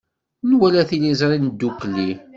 [0.49, 2.09] Nwala tiliẓri ddukkli.